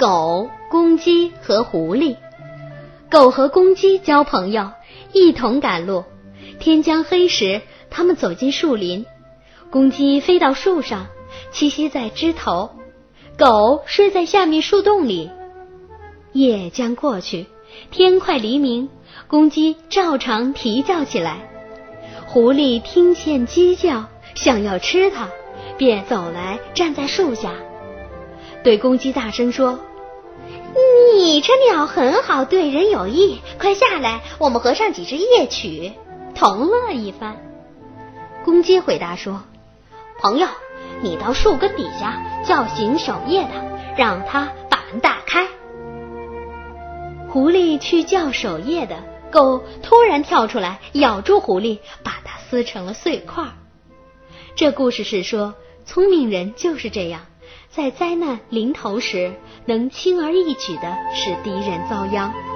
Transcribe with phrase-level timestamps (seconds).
[0.00, 2.16] 狗、公鸡和狐狸。
[3.10, 4.70] 狗和公鸡交朋友，
[5.12, 6.04] 一同赶路。
[6.58, 9.04] 天将黑时，他们走进树林。
[9.70, 11.08] 公鸡飞到树上，
[11.52, 12.70] 栖息在枝头；
[13.36, 15.28] 狗睡在下面树洞里。
[16.32, 17.44] 夜将过去，
[17.90, 18.88] 天快黎明，
[19.26, 21.46] 公鸡照常啼叫起来。
[22.26, 25.28] 狐狸听见鸡叫，想要吃它，
[25.76, 27.52] 便走来站在树下，
[28.64, 29.78] 对公鸡大声说
[31.30, 35.92] ：“你这鸟很好，对人有益，快下来，我们合唱几支夜曲，
[36.34, 37.36] 同乐一番。”
[38.44, 39.40] 公鸡回答说
[40.18, 40.48] ：“朋友，
[41.02, 43.50] 你到树根底下叫醒守夜的，
[43.96, 45.46] 让他把门打开。”
[47.30, 48.96] 狐狸去叫守夜的
[49.30, 53.44] 狗，突然跳出来咬住狐狸，把它撕成了碎块。
[54.56, 55.54] 这故事是说，
[55.84, 57.20] 聪明人就是这样，
[57.70, 59.32] 在灾难临头时
[59.66, 62.49] 能轻而易举的使敌人遭殃。